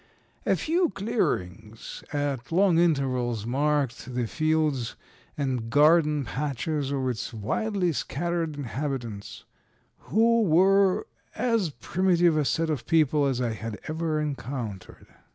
A 0.47 0.55
few 0.55 0.89
clearings 0.89 2.03
at 2.11 2.51
long 2.51 2.79
intervals 2.79 3.45
marked 3.45 4.15
the 4.15 4.25
fields 4.25 4.95
and 5.37 5.69
garden 5.69 6.25
patches 6.25 6.89
of 6.91 7.07
its 7.07 7.31
widely 7.35 7.91
scattered 7.93 8.55
inhabitants, 8.57 9.45
who 10.09 10.41
were 10.41 11.05
as 11.35 11.69
primitive 11.69 12.35
a 12.35 12.45
set 12.45 12.71
of 12.71 12.87
people 12.87 13.27
as 13.27 13.39
I 13.39 13.51
had 13.53 13.79
ever 13.87 14.19
encountered. 14.19 15.05